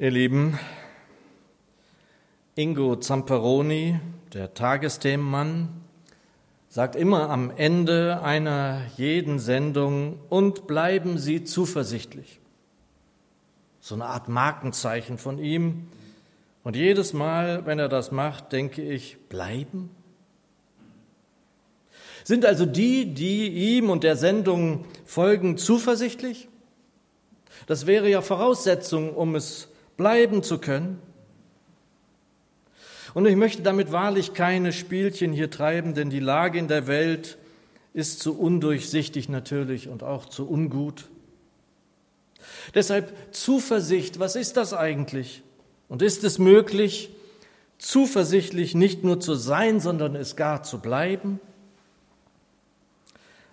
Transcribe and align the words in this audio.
Ihr 0.00 0.10
Lieben, 0.10 0.58
Ingo 2.54 2.96
Zamperoni, 2.96 4.00
der 4.32 4.54
Tagesthemenmann, 4.54 5.68
sagt 6.70 6.96
immer 6.96 7.28
am 7.28 7.52
Ende 7.54 8.22
einer 8.22 8.80
jeden 8.96 9.38
Sendung, 9.38 10.18
und 10.30 10.66
bleiben 10.66 11.18
Sie 11.18 11.44
zuversichtlich. 11.44 12.40
So 13.80 13.94
eine 13.94 14.06
Art 14.06 14.30
Markenzeichen 14.30 15.18
von 15.18 15.38
ihm. 15.38 15.88
Und 16.64 16.76
jedes 16.76 17.12
Mal, 17.12 17.66
wenn 17.66 17.78
er 17.78 17.90
das 17.90 18.10
macht, 18.10 18.52
denke 18.52 18.80
ich, 18.80 19.18
bleiben? 19.28 19.90
Sind 22.24 22.46
also 22.46 22.64
die, 22.64 23.12
die 23.12 23.76
ihm 23.76 23.90
und 23.90 24.02
der 24.02 24.16
Sendung 24.16 24.86
folgen, 25.04 25.58
zuversichtlich? 25.58 26.48
Das 27.66 27.86
wäre 27.86 28.08
ja 28.08 28.22
Voraussetzung, 28.22 29.14
um 29.14 29.34
es 29.34 29.69
bleiben 30.00 30.42
zu 30.42 30.56
können. 30.56 30.98
Und 33.12 33.26
ich 33.26 33.36
möchte 33.36 33.60
damit 33.60 33.92
wahrlich 33.92 34.32
keine 34.32 34.72
Spielchen 34.72 35.30
hier 35.30 35.50
treiben, 35.50 35.92
denn 35.92 36.08
die 36.08 36.20
Lage 36.20 36.58
in 36.58 36.68
der 36.68 36.86
Welt 36.86 37.36
ist 37.92 38.20
zu 38.20 38.38
undurchsichtig 38.38 39.28
natürlich 39.28 39.88
und 39.88 40.02
auch 40.02 40.24
zu 40.24 40.48
ungut. 40.48 41.10
Deshalb 42.72 43.12
Zuversicht, 43.32 44.18
was 44.18 44.36
ist 44.36 44.56
das 44.56 44.72
eigentlich? 44.72 45.42
Und 45.86 46.00
ist 46.00 46.24
es 46.24 46.38
möglich, 46.38 47.10
zuversichtlich 47.76 48.74
nicht 48.74 49.04
nur 49.04 49.20
zu 49.20 49.34
sein, 49.34 49.80
sondern 49.80 50.16
es 50.16 50.34
gar 50.34 50.62
zu 50.62 50.78
bleiben? 50.78 51.40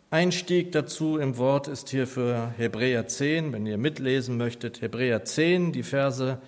Einstieg 0.09 0.71
dazu 0.71 1.17
im 1.17 1.37
Wort 1.37 1.67
ist 1.67 1.89
hier 1.89 2.07
für 2.07 2.53
Hebräer 2.55 3.09
10, 3.09 3.51
wenn 3.51 3.65
ihr 3.65 3.77
mitlesen 3.77 4.37
möchtet, 4.37 4.79
Hebräer 4.79 5.25
10, 5.25 5.73
die 5.73 5.83
Verse 5.83 6.39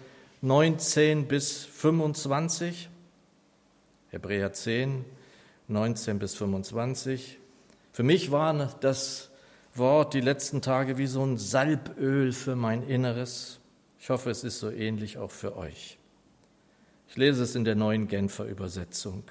19 0.41 1.27
bis 1.27 1.66
25. 1.66 2.90
Hebräer 4.12 4.54
10, 4.54 5.04
19 5.68 6.20
bis 6.20 6.35
25. 6.35 7.38
Für 7.91 8.04
mich 8.04 8.32
war 8.32 8.77
das 8.79 9.29
Wort 9.76 10.13
die 10.13 10.21
letzten 10.21 10.62
Tage 10.62 10.98
wie 10.98 11.07
so 11.07 11.26
ein 11.26 11.38
Salböl 11.38 12.32
für 12.32 12.55
mein 12.55 12.88
Inneres. 12.88 13.60
Ich 13.99 14.10
hoffe, 14.10 14.29
es 14.29 14.46
ist 14.46 14.60
so 14.60 14.71
ähnlich 14.71 15.18
auch 15.18 15.32
für 15.32 15.57
euch. 15.57 15.98
Ich 17.10 17.18
lese 17.18 17.44
es 17.44 17.55
in 17.55 17.66
der 17.66 17.76
neuen 17.76 18.07
Genfer 18.07 18.46
Übersetzung. 18.46 19.23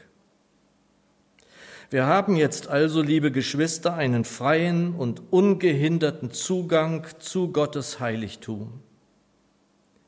Wir 1.91 2.05
haben 2.05 2.37
jetzt 2.37 2.69
also, 2.69 3.01
liebe 3.01 3.33
Geschwister, 3.33 3.95
einen 3.95 4.27
freien 4.27 4.95
und 4.95 5.33
ungehinderten 5.33 6.33
Zugang 6.33 7.07
zu 7.19 7.51
Gottes 7.51 7.99
Heiligtum. 7.99 8.81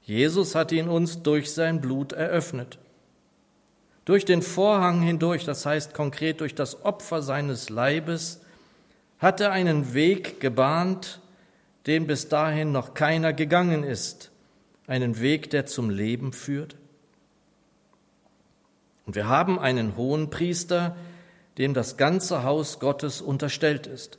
Jesus 0.02 0.54
hat 0.54 0.72
ihn 0.72 0.88
uns 0.88 1.22
durch 1.22 1.52
sein 1.52 1.80
Blut 1.80 2.12
eröffnet. 2.12 2.78
Durch 4.04 4.26
den 4.26 4.42
Vorhang 4.42 5.00
hindurch, 5.00 5.44
das 5.44 5.64
heißt 5.64 5.94
konkret 5.94 6.42
durch 6.42 6.54
das 6.54 6.84
Opfer 6.84 7.22
seines 7.22 7.70
Leibes, 7.70 8.42
hat 9.18 9.40
er 9.40 9.52
einen 9.52 9.94
Weg 9.94 10.38
gebahnt, 10.40 11.20
den 11.86 12.06
bis 12.06 12.28
dahin 12.28 12.72
noch 12.72 12.92
keiner 12.92 13.32
gegangen 13.32 13.84
ist, 13.84 14.30
einen 14.86 15.18
Weg, 15.20 15.48
der 15.48 15.64
zum 15.64 15.88
Leben 15.88 16.34
führt. 16.34 16.76
Und 19.06 19.14
wir 19.14 19.28
haben 19.28 19.58
einen 19.58 19.96
hohen 19.96 20.28
Priester, 20.28 20.94
dem 21.60 21.74
das 21.74 21.98
ganze 21.98 22.42
Haus 22.42 22.78
Gottes 22.80 23.20
unterstellt 23.20 23.86
ist. 23.86 24.18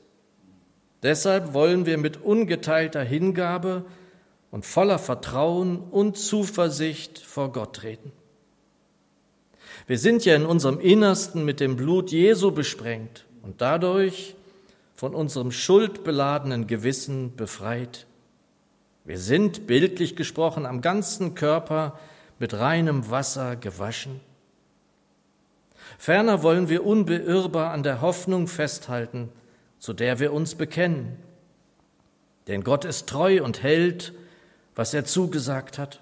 Deshalb 1.01 1.55
wollen 1.55 1.87
wir 1.87 1.97
mit 1.97 2.21
ungeteilter 2.21 3.01
Hingabe 3.01 3.83
und 4.51 4.63
voller 4.63 4.99
Vertrauen 4.99 5.79
und 5.79 6.17
Zuversicht 6.17 7.17
vor 7.17 7.51
Gott 7.51 7.77
treten. 7.77 8.11
Wir 9.87 9.97
sind 9.97 10.23
ja 10.23 10.35
in 10.35 10.45
unserem 10.45 10.79
Innersten 10.79 11.43
mit 11.43 11.59
dem 11.59 11.77
Blut 11.77 12.11
Jesu 12.11 12.51
besprengt 12.51 13.25
und 13.41 13.59
dadurch 13.59 14.35
von 14.95 15.15
unserem 15.15 15.51
schuldbeladenen 15.51 16.67
Gewissen 16.67 17.35
befreit. 17.35 18.05
Wir 19.03 19.17
sind, 19.17 19.65
bildlich 19.65 20.15
gesprochen, 20.15 20.67
am 20.67 20.81
ganzen 20.81 21.33
Körper 21.33 21.97
mit 22.37 22.53
reinem 22.53 23.09
Wasser 23.09 23.55
gewaschen. 23.55 24.19
Ferner 26.01 26.41
wollen 26.41 26.67
wir 26.67 26.83
unbeirrbar 26.83 27.69
an 27.69 27.83
der 27.83 28.01
Hoffnung 28.01 28.47
festhalten, 28.47 29.29
zu 29.77 29.93
der 29.93 30.19
wir 30.19 30.33
uns 30.33 30.55
bekennen. 30.55 31.15
Denn 32.47 32.63
Gott 32.63 32.85
ist 32.85 33.07
treu 33.07 33.43
und 33.43 33.61
hält, 33.61 34.11
was 34.73 34.95
er 34.95 35.05
zugesagt 35.05 35.77
hat. 35.77 36.01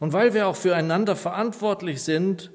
Und 0.00 0.14
weil 0.14 0.32
wir 0.32 0.46
auch 0.46 0.56
füreinander 0.56 1.14
verantwortlich 1.14 2.02
sind, 2.02 2.50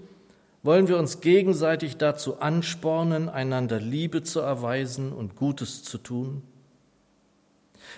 wollen 0.64 0.88
wir 0.88 0.98
uns 0.98 1.22
gegenseitig 1.22 1.98
dazu 1.98 2.40
anspornen, 2.40 3.30
einander 3.30 3.80
Liebe 3.80 4.24
zu 4.24 4.40
erweisen 4.40 5.14
und 5.14 5.36
Gutes 5.36 5.84
zu 5.84 6.00
tun. 6.00 6.42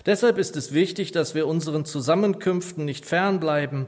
Deshalb 0.05 0.37
ist 0.37 0.57
es 0.57 0.73
wichtig, 0.73 1.13
dass 1.13 1.33
wir 1.33 1.47
unseren 1.47 1.85
Zusammenkünften 1.85 2.83
nicht 2.83 3.05
fernbleiben, 3.05 3.85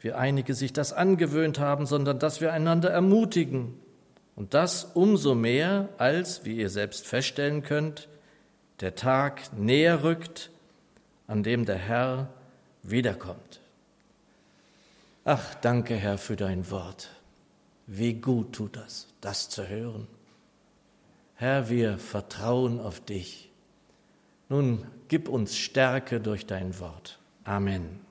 wie 0.00 0.12
einige 0.12 0.54
sich 0.54 0.72
das 0.72 0.92
angewöhnt 0.92 1.58
haben, 1.58 1.86
sondern 1.86 2.18
dass 2.18 2.40
wir 2.40 2.52
einander 2.52 2.90
ermutigen. 2.90 3.74
Und 4.34 4.54
das 4.54 4.84
umso 4.94 5.34
mehr, 5.34 5.88
als, 5.98 6.44
wie 6.44 6.56
ihr 6.56 6.70
selbst 6.70 7.06
feststellen 7.06 7.62
könnt, 7.62 8.08
der 8.80 8.94
Tag 8.94 9.52
näher 9.58 10.02
rückt, 10.02 10.50
an 11.26 11.42
dem 11.42 11.66
der 11.66 11.76
Herr 11.76 12.28
wiederkommt. 12.82 13.60
Ach, 15.24 15.54
danke 15.56 15.94
Herr 15.94 16.16
für 16.16 16.36
dein 16.36 16.70
Wort. 16.70 17.10
Wie 17.86 18.14
gut 18.14 18.54
tut 18.54 18.76
das, 18.76 19.08
das 19.20 19.50
zu 19.50 19.68
hören. 19.68 20.06
Herr, 21.34 21.68
wir 21.68 21.98
vertrauen 21.98 22.80
auf 22.80 23.00
dich. 23.00 23.50
Nun 24.48 24.86
gib 25.08 25.28
uns 25.28 25.56
Stärke 25.56 26.20
durch 26.20 26.46
dein 26.46 26.78
Wort. 26.80 27.18
Amen. 27.44 28.09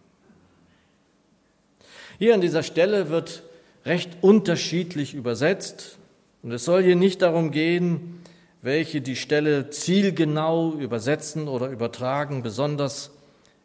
Hier 2.20 2.34
an 2.34 2.42
dieser 2.42 2.64
Stelle 2.64 3.10
wird 3.10 3.44
recht 3.86 4.18
unterschiedlich 4.20 5.14
übersetzt. 5.14 5.98
Und 6.44 6.52
es 6.52 6.66
soll 6.66 6.84
hier 6.84 6.98
nicht 6.98 7.22
darum 7.22 7.52
gehen, 7.52 8.22
welche 8.62 9.00
die 9.00 9.16
Stelle 9.16 9.70
zielgenau 9.70 10.74
übersetzen 10.74 11.48
oder 11.48 11.70
übertragen. 11.70 12.44
Besonders 12.44 13.12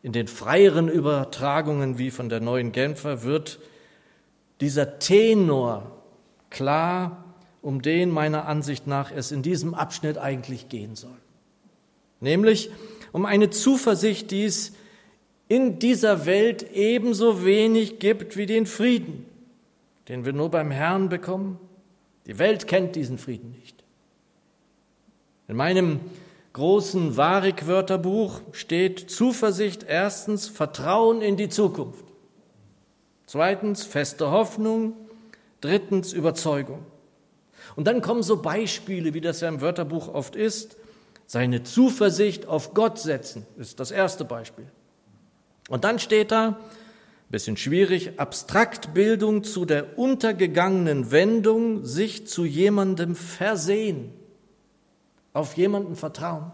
in 0.04 0.12
den 0.12 0.28
freieren 0.28 0.88
Übertragungen 0.88 1.98
wie 1.98 2.12
von 2.12 2.28
der 2.28 2.38
neuen 2.38 2.70
Genfer 2.70 3.24
wird 3.24 3.58
dieser 4.60 5.00
Tenor 5.00 5.90
klar, 6.48 7.24
um 7.60 7.82
den 7.82 8.08
meiner 8.08 8.46
Ansicht 8.46 8.86
nach 8.86 9.10
es 9.10 9.32
in 9.32 9.42
diesem 9.42 9.74
Abschnitt 9.74 10.16
eigentlich 10.16 10.68
gehen 10.68 10.94
soll. 10.94 11.18
Nämlich 12.20 12.70
um 13.10 13.26
eine 13.26 13.50
Zuversicht, 13.50 14.30
die 14.30 14.44
es 14.44 14.74
in 15.54 15.78
dieser 15.78 16.26
Welt 16.26 16.72
ebenso 16.72 17.44
wenig 17.44 18.00
gibt 18.00 18.36
wie 18.36 18.46
den 18.46 18.66
Frieden, 18.66 19.24
den 20.08 20.24
wir 20.24 20.32
nur 20.32 20.50
beim 20.50 20.72
Herrn 20.72 21.08
bekommen. 21.08 21.60
Die 22.26 22.40
Welt 22.40 22.66
kennt 22.66 22.96
diesen 22.96 23.18
Frieden 23.18 23.52
nicht. 23.52 23.84
In 25.46 25.54
meinem 25.54 26.00
großen 26.54 27.16
Warik-Wörterbuch 27.16 28.40
steht 28.50 29.08
Zuversicht 29.08 29.84
erstens 29.86 30.48
Vertrauen 30.48 31.22
in 31.22 31.36
die 31.36 31.48
Zukunft, 31.48 32.04
zweitens 33.26 33.84
feste 33.84 34.32
Hoffnung, 34.32 34.94
drittens 35.60 36.12
Überzeugung. 36.12 36.84
Und 37.76 37.86
dann 37.86 38.02
kommen 38.02 38.24
so 38.24 38.42
Beispiele, 38.42 39.14
wie 39.14 39.20
das 39.20 39.40
ja 39.40 39.48
im 39.48 39.60
Wörterbuch 39.60 40.12
oft 40.12 40.34
ist. 40.34 40.76
Seine 41.26 41.62
Zuversicht 41.62 42.46
auf 42.46 42.74
Gott 42.74 42.98
setzen 42.98 43.46
ist 43.56 43.78
das 43.78 43.92
erste 43.92 44.24
Beispiel. 44.24 44.66
Und 45.68 45.84
dann 45.84 45.98
steht 45.98 46.30
da, 46.30 46.58
bisschen 47.30 47.56
schwierig, 47.56 48.20
Abstraktbildung 48.20 49.42
zu 49.42 49.64
der 49.64 49.98
untergegangenen 49.98 51.10
Wendung, 51.10 51.84
sich 51.84 52.28
zu 52.28 52.44
jemandem 52.44 53.16
versehen, 53.16 54.12
auf 55.32 55.56
jemanden 55.56 55.96
vertrauen. 55.96 56.52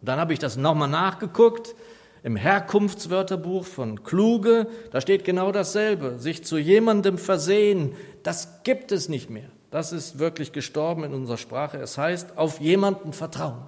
Und 0.00 0.08
dann 0.08 0.18
habe 0.18 0.34
ich 0.34 0.38
das 0.38 0.56
nochmal 0.56 0.88
nachgeguckt 0.88 1.74
im 2.22 2.36
Herkunftswörterbuch 2.36 3.64
von 3.64 4.02
Kluge, 4.02 4.66
da 4.90 5.00
steht 5.00 5.24
genau 5.24 5.52
dasselbe, 5.52 6.18
sich 6.18 6.44
zu 6.44 6.58
jemandem 6.58 7.16
versehen, 7.16 7.94
das 8.22 8.62
gibt 8.64 8.92
es 8.92 9.08
nicht 9.08 9.30
mehr. 9.30 9.48
Das 9.70 9.92
ist 9.92 10.18
wirklich 10.18 10.52
gestorben 10.52 11.04
in 11.04 11.14
unserer 11.14 11.36
Sprache. 11.36 11.78
Es 11.78 11.96
heißt, 11.96 12.36
auf 12.36 12.60
jemanden 12.60 13.12
vertrauen. 13.12 13.62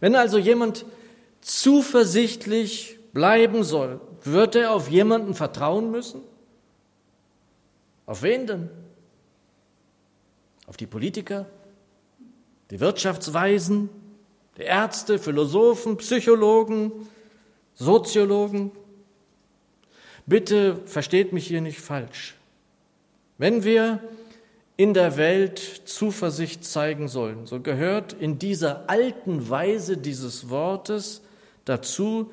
Wenn 0.00 0.14
also 0.14 0.38
jemand 0.38 0.84
zuversichtlich 1.46 2.98
bleiben 3.12 3.62
soll, 3.62 4.00
wird 4.24 4.56
er 4.56 4.72
auf 4.72 4.88
jemanden 4.88 5.34
vertrauen 5.34 5.92
müssen? 5.92 6.20
Auf 8.04 8.24
wen 8.24 8.48
denn? 8.48 8.68
Auf 10.66 10.76
die 10.76 10.88
Politiker, 10.88 11.46
die 12.72 12.80
Wirtschaftsweisen, 12.80 13.88
die 14.58 14.62
Ärzte, 14.62 15.20
Philosophen, 15.20 15.96
Psychologen, 15.98 16.90
Soziologen. 17.74 18.72
Bitte 20.26 20.80
versteht 20.86 21.32
mich 21.32 21.46
hier 21.46 21.60
nicht 21.60 21.80
falsch. 21.80 22.34
Wenn 23.38 23.62
wir 23.62 24.00
in 24.76 24.94
der 24.94 25.16
Welt 25.16 25.60
Zuversicht 25.84 26.64
zeigen 26.64 27.06
sollen, 27.06 27.46
so 27.46 27.60
gehört 27.60 28.14
in 28.14 28.40
dieser 28.40 28.90
alten 28.90 29.48
Weise 29.48 29.96
dieses 29.96 30.50
Wortes 30.50 31.22
dazu, 31.66 32.32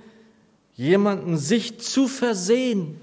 jemanden 0.75 1.37
sich 1.37 1.79
zu 1.81 2.07
versehen, 2.07 2.99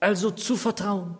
also 0.00 0.30
zu 0.30 0.56
vertrauen. 0.56 1.18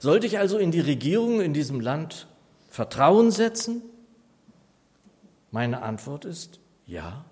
Sollte 0.00 0.26
ich 0.26 0.38
also 0.38 0.58
in 0.58 0.70
die 0.70 0.80
Regierung 0.80 1.40
in 1.40 1.54
diesem 1.54 1.80
Land 1.80 2.28
Vertrauen 2.68 3.30
setzen? 3.30 3.82
Meine 5.50 5.82
Antwort 5.82 6.24
ist 6.24 6.60
ja. 6.86 7.24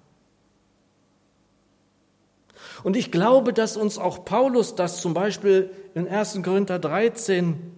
Und 2.82 2.96
ich 2.96 3.12
glaube, 3.12 3.52
dass 3.52 3.76
uns 3.76 3.98
auch 3.98 4.24
Paulus 4.24 4.74
das 4.74 5.00
zum 5.00 5.14
Beispiel 5.14 5.70
in 5.94 6.08
1. 6.08 6.40
Korinther 6.42 6.78
13, 6.78 7.75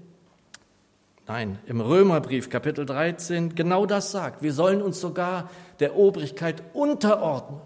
nein, 1.28 1.58
im 1.66 1.80
Römerbrief 1.80 2.48
Kapitel 2.48 2.86
13 2.86 3.54
genau 3.54 3.86
das 3.86 4.10
sagt. 4.10 4.42
Wir 4.42 4.52
sollen 4.52 4.82
uns 4.82 5.00
sogar 5.00 5.50
der 5.78 5.96
Obrigkeit 5.96 6.62
unterordnen. 6.72 7.60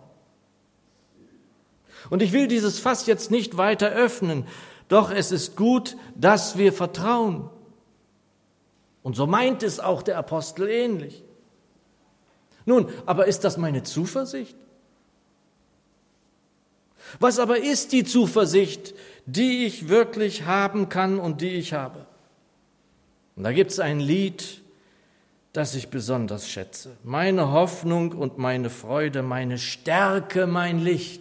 Und 2.10 2.20
ich 2.22 2.32
will 2.32 2.48
dieses 2.48 2.80
Fass 2.80 3.06
jetzt 3.06 3.30
nicht 3.30 3.56
weiter 3.56 3.90
öffnen, 3.90 4.46
doch 4.88 5.10
es 5.12 5.30
ist 5.30 5.56
gut, 5.56 5.96
dass 6.16 6.58
wir 6.58 6.72
vertrauen. 6.72 7.48
Und 9.02 9.14
so 9.16 9.26
meint 9.26 9.62
es 9.62 9.80
auch 9.80 10.02
der 10.02 10.18
Apostel 10.18 10.68
ähnlich. 10.68 11.22
Nun, 12.66 12.88
aber 13.06 13.26
ist 13.26 13.44
das 13.44 13.56
meine 13.56 13.84
Zuversicht? 13.84 14.56
Was 17.20 17.38
aber 17.38 17.58
ist 17.58 17.92
die 17.92 18.04
Zuversicht, 18.04 18.94
die 19.26 19.66
ich 19.66 19.88
wirklich 19.88 20.46
haben 20.46 20.88
kann 20.88 21.18
und 21.18 21.40
die 21.40 21.50
ich 21.50 21.72
habe? 21.72 22.06
Und 23.36 23.44
da 23.44 23.52
gibt 23.52 23.70
es 23.70 23.80
ein 23.80 24.00
Lied, 24.00 24.62
das 25.52 25.74
ich 25.74 25.88
besonders 25.88 26.48
schätze. 26.48 26.96
Meine 27.04 27.52
Hoffnung 27.52 28.12
und 28.12 28.38
meine 28.38 28.70
Freude, 28.70 29.22
meine 29.22 29.58
Stärke, 29.58 30.46
mein 30.46 30.78
Licht. 30.78 31.20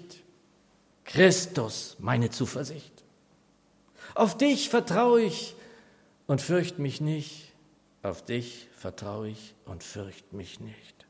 Christus, 1.04 1.98
meine 2.00 2.30
Zuversicht. 2.30 3.04
Auf 4.16 4.38
dich 4.38 4.70
vertraue 4.70 5.22
ich 5.22 5.56
und 6.28 6.42
fürchte 6.42 6.82
mich 6.82 7.02
nicht. 7.02 7.52
Auf 8.04 8.24
dich 8.24 8.70
vertraue 8.74 9.30
ich 9.30 9.54
und 9.66 9.84
fürchte 9.84 10.36
mich 10.36 10.60
nicht. 10.60 11.02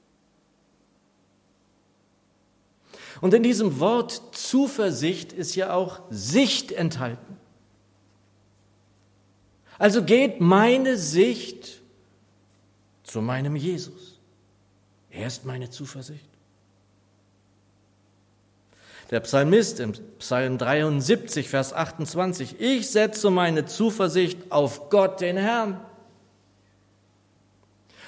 Und 3.21 3.33
in 3.33 3.43
diesem 3.43 3.79
Wort 3.79 4.35
Zuversicht 4.35 5.33
ist 5.33 5.55
ja 5.55 5.73
auch 5.73 6.01
Sicht 6.09 6.71
enthalten. 6.71 7.37
Also 9.81 10.03
geht 10.03 10.39
meine 10.39 10.95
Sicht 10.95 11.81
zu 13.01 13.19
meinem 13.19 13.55
Jesus. 13.55 14.19
Er 15.09 15.25
ist 15.25 15.43
meine 15.43 15.71
Zuversicht. 15.71 16.29
Der 19.09 19.21
Psalmist 19.21 19.79
im 19.79 19.93
Psalm 20.19 20.59
73, 20.59 21.49
Vers 21.49 21.73
28, 21.73 22.57
ich 22.59 22.91
setze 22.91 23.31
meine 23.31 23.65
Zuversicht 23.65 24.51
auf 24.51 24.91
Gott, 24.91 25.19
den 25.19 25.37
Herrn. 25.37 25.81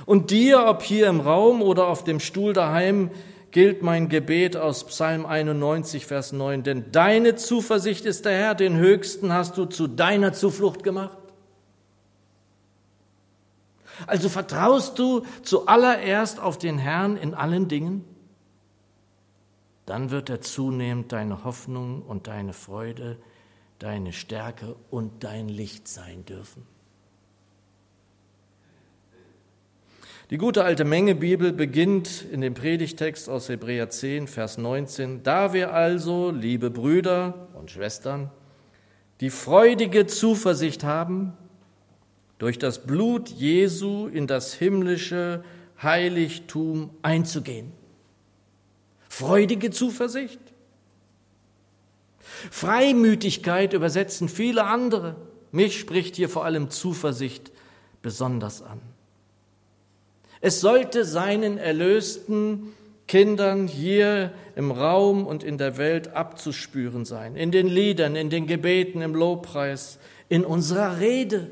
Und 0.05 0.29
dir, 0.29 0.67
ob 0.67 0.83
hier 0.83 1.07
im 1.07 1.21
Raum 1.21 1.63
oder 1.63 1.87
auf 1.87 2.03
dem 2.03 2.19
Stuhl 2.19 2.53
daheim, 2.53 3.09
gilt 3.49 3.81
mein 3.81 4.09
Gebet 4.09 4.57
aus 4.57 4.83
Psalm 4.85 5.25
91, 5.25 6.05
Vers 6.05 6.33
9. 6.33 6.61
Denn 6.61 6.91
deine 6.91 7.35
Zuversicht 7.35 8.05
ist 8.05 8.25
der 8.25 8.33
Herr, 8.33 8.53
den 8.53 8.77
Höchsten 8.77 9.33
hast 9.33 9.57
du 9.57 9.65
zu 9.65 9.87
deiner 9.87 10.33
Zuflucht 10.33 10.83
gemacht. 10.83 11.17
Also 14.07 14.29
vertraust 14.29 14.97
du 14.99 15.25
zuallererst 15.43 16.39
auf 16.39 16.57
den 16.57 16.77
Herrn 16.77 17.17
in 17.17 17.33
allen 17.33 17.67
Dingen? 17.67 18.05
dann 19.85 20.11
wird 20.11 20.29
er 20.29 20.41
zunehmend 20.41 21.11
deine 21.11 21.43
Hoffnung 21.43 22.01
und 22.01 22.27
deine 22.27 22.53
Freude, 22.53 23.17
deine 23.79 24.13
Stärke 24.13 24.75
und 24.89 25.23
dein 25.23 25.49
Licht 25.49 25.87
sein 25.87 26.25
dürfen. 26.25 26.65
Die 30.29 30.37
gute 30.37 30.63
alte 30.63 30.85
Menge 30.85 31.15
Bibel 31.15 31.51
beginnt 31.51 32.25
in 32.31 32.41
dem 32.41 32.53
Predigtext 32.53 33.29
aus 33.29 33.49
Hebräer 33.49 33.89
10, 33.89 34.27
Vers 34.27 34.57
19. 34.57 35.21
Da 35.21 35.53
wir 35.53 35.73
also, 35.73 36.31
liebe 36.31 36.71
Brüder 36.71 37.49
und 37.53 37.69
Schwestern, 37.69 38.31
die 39.19 39.29
freudige 39.29 40.07
Zuversicht 40.07 40.83
haben, 40.85 41.33
durch 42.43 42.59
das 42.59 42.85
Blut 42.85 43.29
Jesu 43.29 44.07
in 44.07 44.27
das 44.27 44.53
himmlische 44.53 45.43
Heiligtum 45.81 46.89
einzugehen 47.01 47.71
freudige 49.07 49.69
Zuversicht. 49.69 50.39
Freimütigkeit 52.51 53.73
übersetzen 53.73 54.27
viele 54.27 54.65
andere. 54.65 55.15
Mich 55.51 55.79
spricht 55.79 56.17
hier 56.17 56.29
vor 56.29 56.45
allem 56.45 56.71
Zuversicht 56.71 57.51
besonders 58.01 58.61
an. 58.61 58.81
Es 60.41 60.59
sollte 60.59 61.05
seinen 61.05 61.57
erlösten 61.57 62.73
Kindern 63.07 63.67
hier 63.67 64.33
im 64.55 64.71
Raum 64.71 65.27
und 65.27 65.43
in 65.43 65.57
der 65.59 65.77
Welt 65.77 66.09
abzuspüren 66.15 67.05
sein, 67.05 67.35
in 67.35 67.51
den 67.51 67.67
Liedern, 67.67 68.15
in 68.15 68.31
den 68.31 68.47
Gebeten, 68.47 69.01
im 69.01 69.13
Lobpreis, 69.13 69.99
in 70.27 70.43
unserer 70.43 70.99
Rede. 70.99 71.49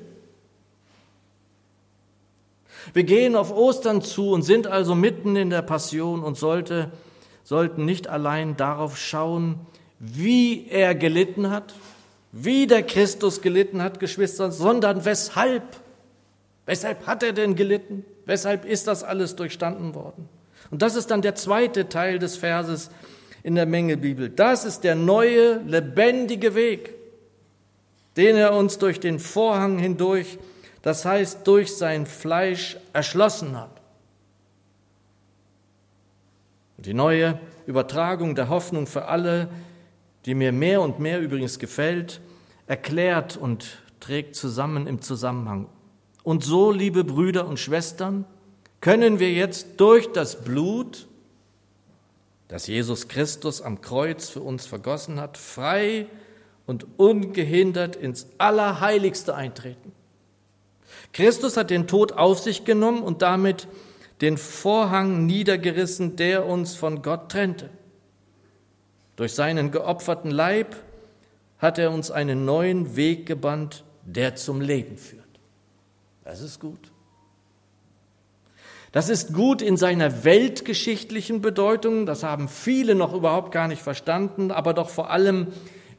Wir 2.93 3.03
gehen 3.03 3.35
auf 3.35 3.55
Ostern 3.55 4.01
zu 4.01 4.31
und 4.31 4.43
sind 4.43 4.67
also 4.67 4.95
mitten 4.95 5.35
in 5.35 5.49
der 5.49 5.61
Passion 5.61 6.23
und 6.23 6.37
sollte 6.37 6.91
sollten 7.43 7.85
nicht 7.85 8.07
allein 8.07 8.55
darauf 8.55 8.97
schauen, 8.97 9.59
wie 9.99 10.67
er 10.69 10.95
gelitten 10.95 11.49
hat, 11.49 11.73
wie 12.31 12.67
der 12.67 12.83
Christus 12.83 13.41
gelitten 13.41 13.81
hat, 13.81 13.99
Geschwister, 13.99 14.51
sondern 14.51 15.05
weshalb. 15.05 15.63
Weshalb 16.65 17.07
hat 17.07 17.23
er 17.23 17.33
denn 17.33 17.55
gelitten? 17.55 18.05
Weshalb 18.25 18.65
ist 18.65 18.87
das 18.87 19.03
alles 19.03 19.35
durchstanden 19.35 19.95
worden? 19.95 20.29
Und 20.69 20.81
das 20.81 20.95
ist 20.95 21.11
dann 21.11 21.21
der 21.21 21.35
zweite 21.35 21.89
Teil 21.89 22.19
des 22.19 22.37
Verses 22.37 22.89
in 23.43 23.55
der 23.55 23.65
Mengebibel. 23.65 24.29
Das 24.29 24.63
ist 24.63 24.83
der 24.83 24.95
neue, 24.95 25.57
lebendige 25.65 26.55
Weg, 26.55 26.93
den 28.15 28.35
er 28.37 28.53
uns 28.53 28.77
durch 28.77 28.99
den 28.99 29.19
Vorhang 29.19 29.79
hindurch, 29.79 30.37
das 30.81 31.05
heißt 31.05 31.45
durch 31.47 31.75
sein 31.75 32.05
Fleisch, 32.05 32.77
erschlossen 32.93 33.57
hat. 33.57 33.81
Die 36.77 36.93
neue 36.93 37.39
Übertragung 37.67 38.33
der 38.33 38.49
Hoffnung 38.49 38.87
für 38.87 39.05
alle, 39.05 39.49
die 40.25 40.33
mir 40.33 40.51
mehr 40.51 40.81
und 40.81 40.99
mehr 40.99 41.19
übrigens 41.19 41.59
gefällt, 41.59 42.21
erklärt 42.65 43.37
und 43.37 43.83
trägt 43.99 44.35
zusammen 44.35 44.87
im 44.87 45.01
Zusammenhang. 45.01 45.67
Und 46.23 46.43
so, 46.43 46.71
liebe 46.71 47.03
Brüder 47.03 47.47
und 47.47 47.59
Schwestern, 47.59 48.25
können 48.79 49.19
wir 49.19 49.31
jetzt 49.31 49.79
durch 49.79 50.11
das 50.11 50.43
Blut, 50.43 51.07
das 52.47 52.65
Jesus 52.67 53.07
Christus 53.07 53.61
am 53.61 53.81
Kreuz 53.81 54.29
für 54.29 54.41
uns 54.41 54.65
vergossen 54.65 55.19
hat, 55.19 55.37
frei 55.37 56.07
und 56.65 56.87
ungehindert 56.97 57.95
ins 57.95 58.27
Allerheiligste 58.39 59.35
eintreten. 59.35 59.91
Christus 61.13 61.57
hat 61.57 61.69
den 61.69 61.87
Tod 61.87 62.13
auf 62.13 62.39
sich 62.39 62.63
genommen 62.63 63.03
und 63.03 63.21
damit 63.21 63.67
den 64.21 64.37
Vorhang 64.37 65.25
niedergerissen, 65.25 66.15
der 66.15 66.45
uns 66.45 66.75
von 66.75 67.01
Gott 67.01 67.29
trennte. 67.29 67.69
Durch 69.15 69.33
seinen 69.33 69.71
geopferten 69.71 70.31
Leib 70.31 70.75
hat 71.57 71.77
er 71.77 71.91
uns 71.91 72.11
einen 72.11 72.45
neuen 72.45 72.95
Weg 72.95 73.25
gebannt, 73.25 73.83
der 74.05 74.35
zum 74.35 74.61
Leben 74.61 74.97
führt. 74.97 75.21
Das 76.23 76.41
ist 76.41 76.59
gut. 76.59 76.91
Das 78.91 79.09
ist 79.09 79.33
gut 79.33 79.61
in 79.61 79.77
seiner 79.77 80.25
weltgeschichtlichen 80.25 81.41
Bedeutung, 81.41 82.05
das 82.05 82.23
haben 82.23 82.49
viele 82.49 82.93
noch 82.93 83.13
überhaupt 83.13 83.51
gar 83.53 83.69
nicht 83.69 83.81
verstanden, 83.81 84.51
aber 84.51 84.73
doch 84.73 84.89
vor 84.89 85.11
allem 85.11 85.47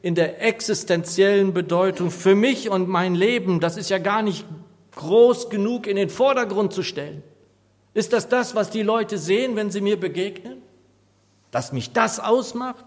in 0.03 0.13
der 0.13 0.43
existenziellen 0.43 1.53
Bedeutung 1.53 2.11
für 2.11 2.35
mich 2.35 2.69
und 2.69 2.87
mein 2.87 3.15
Leben, 3.15 3.59
das 3.59 3.77
ist 3.77 3.89
ja 3.89 3.97
gar 3.97 4.21
nicht 4.21 4.45
groß 4.95 5.49
genug 5.49 5.87
in 5.87 5.95
den 5.95 6.09
Vordergrund 6.09 6.73
zu 6.73 6.83
stellen. 6.83 7.23
Ist 7.93 8.13
das 8.13 8.29
das, 8.29 8.55
was 8.55 8.69
die 8.69 8.81
Leute 8.81 9.17
sehen, 9.17 9.55
wenn 9.55 9.71
sie 9.71 9.81
mir 9.81 9.99
begegnen? 9.99 10.61
Dass 11.51 11.71
mich 11.71 11.93
das 11.93 12.19
ausmacht? 12.19 12.85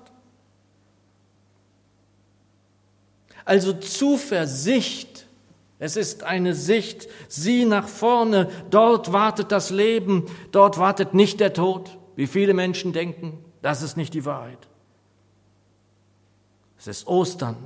Also 3.44 3.72
Zuversicht. 3.72 5.26
Es 5.78 5.96
ist 5.96 6.24
eine 6.24 6.54
Sicht. 6.54 7.08
Sieh 7.28 7.64
nach 7.64 7.86
vorne. 7.86 8.50
Dort 8.70 9.12
wartet 9.12 9.52
das 9.52 9.70
Leben. 9.70 10.26
Dort 10.50 10.78
wartet 10.78 11.14
nicht 11.14 11.38
der 11.38 11.52
Tod. 11.52 11.96
wie 12.16 12.26
viele 12.26 12.54
Menschen 12.54 12.92
denken, 12.92 13.38
das 13.62 13.82
ist 13.82 13.96
nicht 13.96 14.14
die 14.14 14.24
Wahrheit. 14.24 14.58
Es 16.78 16.86
ist 16.86 17.06
Ostern, 17.06 17.56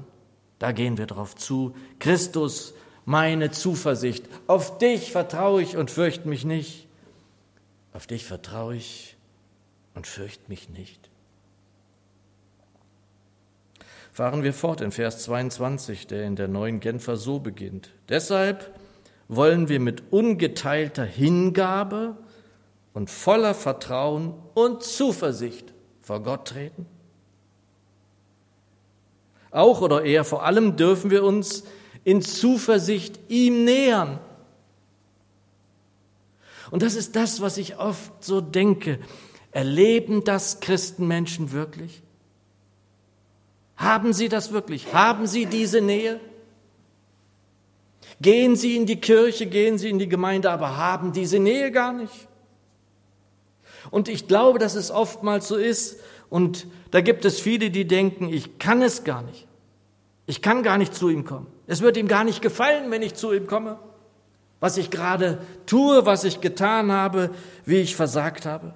da 0.58 0.72
gehen 0.72 0.98
wir 0.98 1.06
drauf 1.06 1.36
zu. 1.36 1.74
Christus, 1.98 2.74
meine 3.10 3.50
Zuversicht. 3.50 4.24
Auf 4.46 4.78
dich 4.78 5.10
vertraue 5.10 5.62
ich 5.62 5.76
und 5.76 5.90
fürchte 5.90 6.28
mich 6.28 6.44
nicht. 6.44 6.86
Auf 7.92 8.06
dich 8.06 8.24
vertraue 8.24 8.76
ich 8.76 9.16
und 9.96 10.06
fürchte 10.06 10.44
mich 10.46 10.68
nicht. 10.68 11.10
Fahren 14.12 14.44
wir 14.44 14.54
fort 14.54 14.80
in 14.80 14.92
Vers 14.92 15.24
22, 15.24 16.06
der 16.06 16.24
in 16.24 16.36
der 16.36 16.46
neuen 16.46 16.78
Genfer 16.78 17.16
so 17.16 17.40
beginnt. 17.40 17.90
Deshalb 18.08 18.78
wollen 19.26 19.68
wir 19.68 19.80
mit 19.80 20.12
ungeteilter 20.12 21.04
Hingabe 21.04 22.16
und 22.94 23.10
voller 23.10 23.54
Vertrauen 23.54 24.34
und 24.54 24.84
Zuversicht 24.84 25.72
vor 26.00 26.22
Gott 26.22 26.46
treten? 26.46 26.86
Auch 29.50 29.80
oder 29.80 30.04
eher 30.04 30.22
vor 30.24 30.44
allem 30.44 30.76
dürfen 30.76 31.10
wir 31.10 31.24
uns 31.24 31.64
in 32.04 32.22
Zuversicht 32.22 33.18
ihm 33.28 33.64
nähern. 33.64 34.18
Und 36.70 36.82
das 36.82 36.94
ist 36.94 37.16
das, 37.16 37.40
was 37.40 37.58
ich 37.58 37.78
oft 37.78 38.24
so 38.24 38.40
denke. 38.40 38.98
Erleben 39.52 40.24
das 40.24 40.60
Christenmenschen 40.60 41.52
wirklich? 41.52 42.02
Haben 43.76 44.12
sie 44.12 44.28
das 44.28 44.52
wirklich? 44.52 44.92
Haben 44.92 45.26
sie 45.26 45.46
diese 45.46 45.80
Nähe? 45.80 46.20
Gehen 48.20 48.54
sie 48.54 48.76
in 48.76 48.86
die 48.86 49.00
Kirche, 49.00 49.46
gehen 49.46 49.78
sie 49.78 49.88
in 49.88 49.98
die 49.98 50.08
Gemeinde, 50.08 50.50
aber 50.50 50.76
haben 50.76 51.12
diese 51.12 51.38
Nähe 51.38 51.72
gar 51.72 51.92
nicht? 51.92 52.28
Und 53.90 54.08
ich 54.08 54.28
glaube, 54.28 54.58
dass 54.58 54.74
es 54.74 54.90
oftmals 54.90 55.48
so 55.48 55.56
ist. 55.56 56.00
Und 56.28 56.66
da 56.90 57.00
gibt 57.00 57.24
es 57.24 57.40
viele, 57.40 57.70
die 57.70 57.86
denken, 57.86 58.28
ich 58.28 58.58
kann 58.58 58.82
es 58.82 59.04
gar 59.04 59.22
nicht. 59.22 59.46
Ich 60.30 60.42
kann 60.42 60.62
gar 60.62 60.78
nicht 60.78 60.94
zu 60.94 61.08
ihm 61.08 61.24
kommen. 61.24 61.48
Es 61.66 61.80
wird 61.80 61.96
ihm 61.96 62.06
gar 62.06 62.22
nicht 62.22 62.40
gefallen, 62.40 62.92
wenn 62.92 63.02
ich 63.02 63.14
zu 63.14 63.32
ihm 63.32 63.48
komme. 63.48 63.80
Was 64.60 64.76
ich 64.76 64.92
gerade 64.92 65.44
tue, 65.66 66.06
was 66.06 66.22
ich 66.22 66.40
getan 66.40 66.92
habe, 66.92 67.34
wie 67.64 67.78
ich 67.78 67.96
versagt 67.96 68.46
habe. 68.46 68.72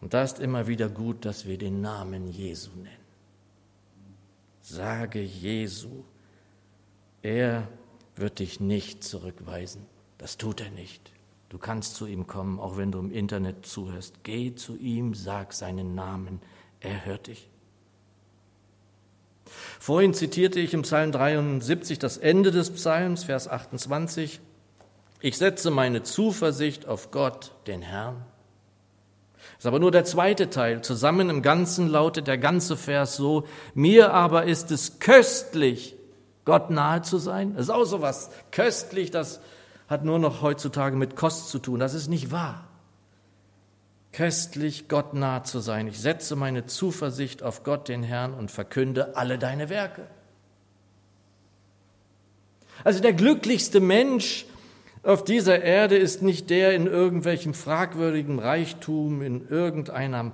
Und 0.00 0.14
da 0.14 0.22
ist 0.22 0.38
immer 0.38 0.68
wieder 0.68 0.88
gut, 0.88 1.26
dass 1.26 1.44
wir 1.44 1.58
den 1.58 1.82
Namen 1.82 2.28
Jesu 2.28 2.70
nennen. 2.76 2.88
Sage 4.62 5.20
Jesu, 5.20 6.04
er 7.20 7.68
wird 8.14 8.38
dich 8.38 8.58
nicht 8.58 9.04
zurückweisen. 9.04 9.82
Das 10.16 10.38
tut 10.38 10.62
er 10.62 10.70
nicht. 10.70 11.12
Du 11.50 11.58
kannst 11.58 11.96
zu 11.96 12.06
ihm 12.06 12.26
kommen, 12.26 12.58
auch 12.58 12.78
wenn 12.78 12.90
du 12.90 13.00
im 13.00 13.10
Internet 13.10 13.66
zuhörst. 13.66 14.14
Geh 14.22 14.54
zu 14.54 14.78
ihm, 14.78 15.12
sag 15.12 15.52
seinen 15.52 15.94
Namen, 15.94 16.40
er 16.80 17.04
hört 17.04 17.26
dich. 17.26 17.50
Vorhin 19.78 20.14
zitierte 20.14 20.60
ich 20.60 20.74
im 20.74 20.82
Psalm 20.82 21.12
73 21.12 21.98
das 21.98 22.16
Ende 22.16 22.50
des 22.50 22.70
Psalms, 22.70 23.24
Vers 23.24 23.48
28. 23.48 24.40
Ich 25.20 25.38
setze 25.38 25.70
meine 25.70 26.02
Zuversicht 26.02 26.86
auf 26.86 27.10
Gott, 27.10 27.52
den 27.66 27.82
Herrn. 27.82 28.24
Das 29.36 29.64
ist 29.64 29.66
aber 29.66 29.78
nur 29.78 29.90
der 29.90 30.04
zweite 30.04 30.50
Teil. 30.50 30.82
Zusammen 30.82 31.30
im 31.30 31.42
Ganzen 31.42 31.88
lautet 31.88 32.26
der 32.26 32.38
ganze 32.38 32.76
Vers 32.76 33.16
so, 33.16 33.46
mir 33.74 34.12
aber 34.12 34.44
ist 34.44 34.70
es 34.70 34.98
köstlich, 34.98 35.96
Gott 36.44 36.70
nahe 36.70 37.02
zu 37.02 37.18
sein. 37.18 37.54
Das 37.54 37.64
ist 37.64 37.70
auch 37.70 37.84
so 37.84 38.02
was 38.02 38.30
köstlich, 38.50 39.10
das 39.10 39.40
hat 39.88 40.04
nur 40.04 40.18
noch 40.18 40.42
heutzutage 40.42 40.96
mit 40.96 41.16
Kost 41.16 41.48
zu 41.48 41.58
tun. 41.58 41.80
Das 41.80 41.94
ist 41.94 42.08
nicht 42.08 42.30
wahr. 42.30 42.64
Köstlich 44.16 44.88
Gott 44.88 45.12
nahe 45.12 45.42
zu 45.42 45.60
sein. 45.60 45.88
Ich 45.88 46.00
setze 46.00 46.36
meine 46.36 46.64
Zuversicht 46.64 47.42
auf 47.42 47.64
Gott, 47.64 47.86
den 47.88 48.02
Herrn, 48.02 48.32
und 48.32 48.50
verkünde 48.50 49.14
alle 49.14 49.38
deine 49.38 49.68
Werke. 49.68 50.06
Also 52.82 53.00
der 53.00 53.12
glücklichste 53.12 53.78
Mensch 53.78 54.46
auf 55.02 55.22
dieser 55.22 55.60
Erde 55.60 55.98
ist 55.98 56.22
nicht 56.22 56.48
der 56.48 56.72
in 56.72 56.86
irgendwelchem 56.86 57.52
fragwürdigen 57.52 58.38
Reichtum, 58.38 59.20
in 59.20 59.48
irgendeiner 59.48 60.32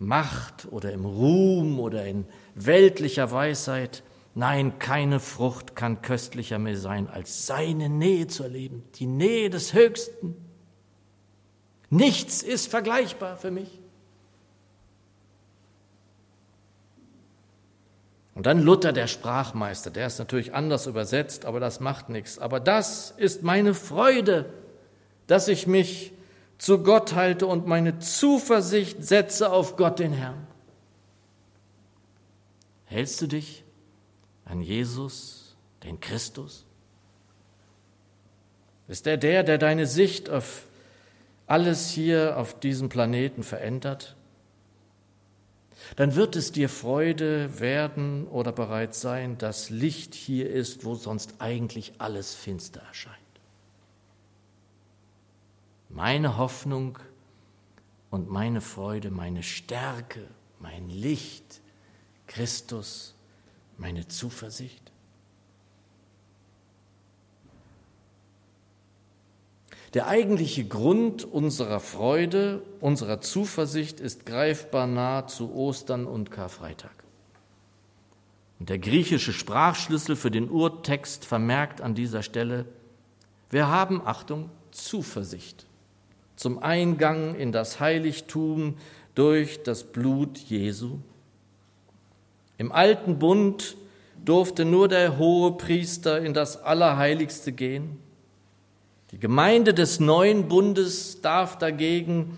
Macht 0.00 0.66
oder 0.72 0.90
im 0.90 1.04
Ruhm 1.04 1.78
oder 1.78 2.04
in 2.04 2.26
weltlicher 2.56 3.30
Weisheit, 3.30 4.02
Nein, 4.36 4.80
keine 4.80 5.20
Frucht 5.20 5.76
kann 5.76 6.02
köstlicher 6.02 6.58
mehr 6.58 6.76
sein, 6.76 7.08
als 7.08 7.46
seine 7.46 7.88
Nähe 7.88 8.26
zu 8.26 8.42
erleben, 8.42 8.82
die 8.96 9.06
Nähe 9.06 9.48
des 9.48 9.72
Höchsten. 9.74 10.43
Nichts 11.94 12.42
ist 12.42 12.66
vergleichbar 12.66 13.36
für 13.36 13.52
mich. 13.52 13.80
Und 18.34 18.46
dann 18.46 18.60
Luther, 18.60 18.92
der 18.92 19.06
Sprachmeister, 19.06 19.92
der 19.92 20.08
ist 20.08 20.18
natürlich 20.18 20.54
anders 20.54 20.88
übersetzt, 20.88 21.44
aber 21.44 21.60
das 21.60 21.78
macht 21.78 22.08
nichts. 22.08 22.40
Aber 22.40 22.58
das 22.58 23.12
ist 23.12 23.44
meine 23.44 23.74
Freude, 23.74 24.52
dass 25.28 25.46
ich 25.46 25.68
mich 25.68 26.12
zu 26.58 26.82
Gott 26.82 27.14
halte 27.14 27.46
und 27.46 27.68
meine 27.68 28.00
Zuversicht 28.00 29.04
setze 29.04 29.52
auf 29.52 29.76
Gott 29.76 30.00
den 30.00 30.12
Herrn. 30.12 30.48
Hältst 32.86 33.22
du 33.22 33.28
dich 33.28 33.62
an 34.44 34.62
Jesus, 34.62 35.54
den 35.84 36.00
Christus? 36.00 36.66
Ist 38.88 39.06
er 39.06 39.16
der, 39.16 39.44
der 39.44 39.58
deine 39.58 39.86
Sicht 39.86 40.28
auf 40.28 40.66
alles 41.46 41.90
hier 41.90 42.38
auf 42.38 42.58
diesem 42.58 42.88
Planeten 42.88 43.42
verändert? 43.42 44.16
Dann 45.96 46.14
wird 46.14 46.36
es 46.36 46.52
dir 46.52 46.68
Freude 46.68 47.60
werden 47.60 48.26
oder 48.28 48.52
bereits 48.52 49.00
sein, 49.00 49.36
dass 49.38 49.70
Licht 49.70 50.14
hier 50.14 50.50
ist, 50.50 50.84
wo 50.84 50.94
sonst 50.94 51.34
eigentlich 51.40 51.92
alles 51.98 52.34
finster 52.34 52.80
erscheint. 52.80 53.18
Meine 55.90 56.38
Hoffnung 56.38 56.98
und 58.10 58.30
meine 58.30 58.60
Freude, 58.60 59.10
meine 59.10 59.42
Stärke, 59.42 60.26
mein 60.58 60.88
Licht, 60.88 61.60
Christus 62.26 63.14
meine 63.78 64.06
Zuversicht? 64.08 64.92
Der 69.94 70.08
eigentliche 70.08 70.64
Grund 70.64 71.24
unserer 71.24 71.80
Freude, 71.80 72.62
unserer 72.80 73.20
Zuversicht 73.20 74.00
ist 74.00 74.26
greifbar 74.26 74.86
nah 74.86 75.26
zu 75.26 75.54
Ostern 75.54 76.06
und 76.06 76.30
Karfreitag. 76.30 76.92
Und 78.58 78.68
der 78.68 78.78
griechische 78.78 79.32
Sprachschlüssel 79.32 80.16
für 80.16 80.30
den 80.30 80.50
Urtext 80.50 81.24
vermerkt 81.24 81.80
an 81.80 81.94
dieser 81.94 82.22
Stelle, 82.22 82.66
wir 83.50 83.68
haben, 83.68 84.02
Achtung, 84.04 84.50
Zuversicht 84.72 85.66
zum 86.34 86.58
Eingang 86.58 87.36
in 87.36 87.52
das 87.52 87.78
Heiligtum 87.78 88.76
durch 89.14 89.62
das 89.62 89.84
Blut 89.84 90.38
Jesu 90.38 90.98
im 92.56 92.70
alten 92.70 93.18
Bund 93.18 93.76
durfte 94.24 94.64
nur 94.64 94.88
der 94.88 95.18
hohe 95.18 95.52
Priester 95.52 96.20
in 96.20 96.34
das 96.34 96.62
Allerheiligste 96.62 97.52
gehen. 97.52 97.98
Die 99.14 99.20
Gemeinde 99.20 99.74
des 99.74 100.00
neuen 100.00 100.48
Bundes 100.48 101.20
darf 101.20 101.56
dagegen 101.56 102.36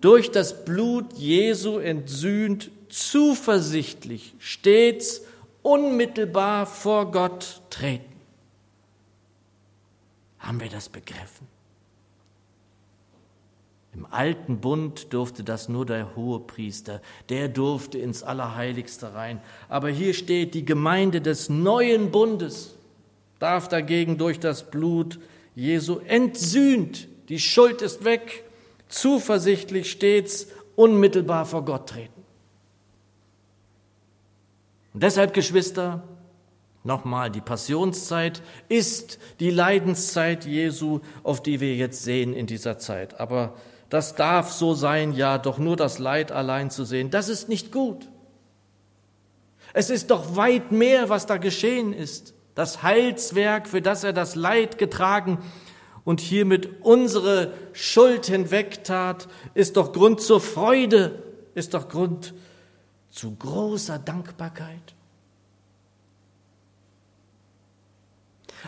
durch 0.00 0.30
das 0.30 0.64
Blut 0.64 1.14
Jesu 1.14 1.78
entsühnt 1.78 2.70
zuversichtlich, 2.88 4.32
stets 4.38 5.22
unmittelbar 5.62 6.66
vor 6.66 7.10
Gott 7.10 7.60
treten. 7.70 8.12
Haben 10.38 10.60
wir 10.60 10.68
das 10.68 10.88
begriffen? 10.88 11.48
Im 13.92 14.06
alten 14.06 14.58
Bund 14.58 15.12
durfte 15.12 15.42
das 15.42 15.68
nur 15.68 15.86
der 15.86 16.14
Hohepriester, 16.14 17.02
der 17.30 17.48
durfte 17.48 17.98
ins 17.98 18.22
Allerheiligste 18.22 19.12
rein. 19.12 19.42
Aber 19.68 19.88
hier 19.88 20.14
steht, 20.14 20.54
die 20.54 20.64
Gemeinde 20.64 21.20
des 21.20 21.48
neuen 21.48 22.12
Bundes 22.12 22.76
darf 23.40 23.66
dagegen 23.66 24.18
durch 24.18 24.38
das 24.38 24.70
Blut 24.70 25.18
Jesu 25.54 25.98
entsühnt, 26.06 27.08
die 27.28 27.38
Schuld 27.38 27.82
ist 27.82 28.04
weg, 28.04 28.44
zuversichtlich 28.88 29.90
stets 29.90 30.48
unmittelbar 30.76 31.46
vor 31.46 31.64
Gott 31.64 31.88
treten. 31.88 32.22
Und 34.94 35.02
deshalb, 35.02 35.32
Geschwister, 35.32 36.02
nochmal, 36.84 37.30
die 37.30 37.40
Passionszeit 37.40 38.42
ist 38.68 39.18
die 39.40 39.50
Leidenszeit 39.50 40.44
Jesu, 40.44 41.00
auf 41.22 41.42
die 41.42 41.60
wir 41.60 41.74
jetzt 41.74 42.02
sehen 42.02 42.34
in 42.34 42.46
dieser 42.46 42.78
Zeit. 42.78 43.18
Aber 43.20 43.54
das 43.88 44.14
darf 44.14 44.52
so 44.52 44.74
sein, 44.74 45.12
ja, 45.12 45.38
doch 45.38 45.58
nur 45.58 45.76
das 45.76 45.98
Leid 45.98 46.32
allein 46.32 46.70
zu 46.70 46.84
sehen, 46.84 47.10
das 47.10 47.28
ist 47.28 47.48
nicht 47.48 47.72
gut. 47.72 48.08
Es 49.74 49.90
ist 49.90 50.10
doch 50.10 50.36
weit 50.36 50.72
mehr, 50.72 51.08
was 51.08 51.26
da 51.26 51.38
geschehen 51.38 51.92
ist. 51.92 52.34
Das 52.54 52.82
Heilswerk, 52.82 53.66
für 53.66 53.80
das 53.80 54.04
er 54.04 54.12
das 54.12 54.34
Leid 54.34 54.78
getragen 54.78 55.38
und 56.04 56.20
hiermit 56.20 56.82
unsere 56.82 57.54
Schuld 57.72 58.26
hinwegtat, 58.26 59.28
ist 59.54 59.76
doch 59.76 59.92
Grund 59.92 60.20
zur 60.20 60.40
Freude, 60.40 61.22
ist 61.54 61.74
doch 61.74 61.88
Grund 61.88 62.34
zu 63.10 63.34
großer 63.34 63.98
Dankbarkeit. 63.98 64.94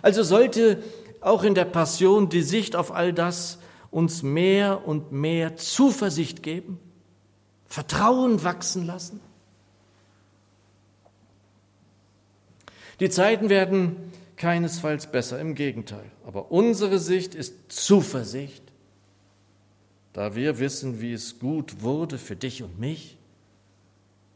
Also 0.03 0.23
sollte 0.23 0.83
auch 1.21 1.43
in 1.45 1.55
der 1.55 1.65
Passion 1.65 2.29
die 2.29 2.43
Sicht 2.43 2.77
auf 2.77 2.93
all 2.93 3.13
das 3.13 3.59
uns 3.91 4.23
mehr 4.23 4.87
und 4.87 5.13
mehr 5.13 5.57
Zuversicht 5.57 6.43
geben, 6.43 6.79
Vertrauen 7.67 8.45
wachsen 8.45 8.87
lassen. 8.87 9.21
Die 13.01 13.11
Zeiten 13.11 13.49
werden 13.49 13.97
keinesfalls 14.37 15.11
besser, 15.11 15.39
im 15.41 15.55
Gegenteil. 15.55 16.11
Aber 16.27 16.51
unsere 16.51 16.99
Sicht 16.99 17.35
ist 17.35 17.73
Zuversicht, 17.73 18.63
da 20.13 20.35
wir 20.35 20.59
wissen, 20.59 21.01
wie 21.01 21.13
es 21.13 21.39
gut 21.39 21.83
wurde 21.83 22.19
für 22.19 22.37
dich 22.37 22.63
und 22.63 22.79
mich 22.79 23.19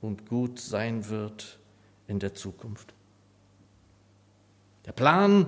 und 0.00 0.29
gut 0.29 0.59
sein 0.59 1.09
wird 1.09 1.59
in 2.07 2.19
der 2.19 2.35
Zukunft. 2.35 2.95
Der 4.87 4.93
Plan 4.93 5.47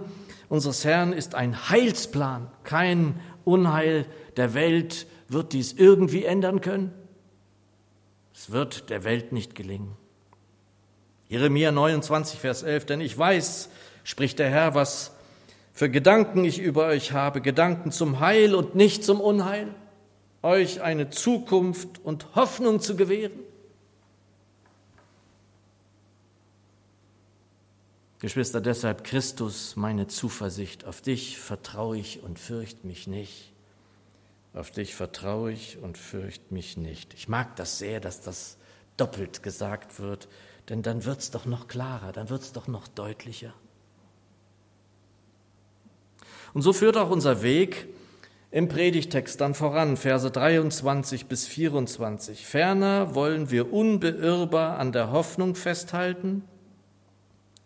unseres 0.49 0.85
Herrn 0.85 1.13
ist 1.13 1.35
ein 1.35 1.71
Heilsplan. 1.71 2.51
Kein 2.63 3.19
Unheil 3.45 4.07
der 4.37 4.55
Welt 4.55 5.07
wird 5.29 5.53
dies 5.53 5.73
irgendwie 5.73 6.25
ändern 6.25 6.61
können. 6.61 6.93
Es 8.35 8.51
wird 8.51 8.91
der 8.91 9.05
Welt 9.05 9.33
nicht 9.33 9.55
gelingen. 9.55 9.97
Jeremia 11.31 11.71
29, 11.71 12.41
Vers 12.41 12.65
11, 12.65 12.87
denn 12.87 13.01
ich 13.01 13.17
weiß, 13.17 13.69
spricht 14.03 14.41
der 14.41 14.51
Herr, 14.51 14.75
was 14.75 15.13
für 15.73 15.89
Gedanken 15.89 16.45
ich 16.45 16.59
über 16.59 16.87
euch 16.87 17.13
habe, 17.13 17.41
Gedanken 17.41 17.93
zum 17.93 18.19
Heil 18.19 18.53
und 18.53 18.75
nicht 18.75 19.05
zum 19.05 19.21
Unheil, 19.21 19.73
euch 20.43 20.83
eine 20.83 21.09
Zukunft 21.09 22.05
und 22.05 22.35
Hoffnung 22.35 22.81
zu 22.81 22.97
gewähren. 22.97 23.39
Geschwister, 28.19 28.61
deshalb 28.61 29.05
Christus 29.05 29.77
meine 29.77 30.09
Zuversicht, 30.09 30.85
auf 30.85 31.01
dich 31.01 31.39
vertraue 31.39 31.97
ich 31.97 32.25
und 32.25 32.41
fürcht 32.41 32.85
mich 32.85 33.07
nicht. 33.07 33.53
Auf 34.53 34.73
dich 34.73 34.97
vertraue 34.97 35.53
ich 35.53 35.79
und 35.79 35.97
fürcht 35.97 36.51
mich 36.51 36.77
nicht. 36.77 37.15
Ich 37.15 37.29
mag 37.29 37.55
das 37.55 37.79
sehr, 37.79 38.01
dass 38.01 38.21
das 38.21 38.57
doppelt 38.97 39.45
gesagt 39.45 40.01
wird, 40.01 40.27
denn 40.71 40.83
dann 40.83 41.05
wird 41.05 41.19
es 41.19 41.33
doch 41.33 41.47
noch 41.47 41.67
klarer, 41.67 42.13
dann 42.13 42.31
wird 42.31 42.43
es 42.43 42.53
doch 42.53 42.69
noch 42.69 42.87
deutlicher. 42.87 43.53
Und 46.55 46.63
so 46.63 46.73
führt 46.73 46.97
auch 46.97 47.11
unser 47.11 47.43
Weg 47.43 47.89
im 48.53 48.69
Predigtext 48.69 49.41
dann 49.41 49.55
voran, 49.55 49.97
Verse 49.97 50.31
23 50.31 51.27
bis 51.27 51.47
24. 51.47 52.47
Ferner 52.47 53.15
wollen 53.17 53.51
wir 53.51 53.73
unbeirrbar 53.73 54.79
an 54.79 54.93
der 54.93 55.11
Hoffnung 55.11 55.57
festhalten, 55.57 56.45